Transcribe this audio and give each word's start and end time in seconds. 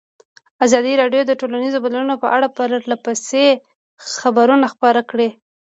ازادي 0.65 0.93
راډیو 1.01 1.21
د 1.25 1.31
ټولنیز 1.41 1.73
بدلون 1.83 2.11
په 2.23 2.27
اړه 2.35 2.47
پرله 2.57 2.97
پسې 3.05 3.45
خبرونه 4.19 4.65
خپاره 4.73 5.01
کړي. 5.11 5.29